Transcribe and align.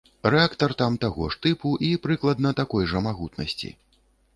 Рэактар 0.35 0.73
там 0.79 0.97
таго 1.03 1.29
ж 1.35 1.39
тыпу 1.45 1.75
і 1.91 1.93
прыкладна 2.07 2.57
такой 2.65 2.83
жа 2.95 3.07
магутнасці. 3.11 3.77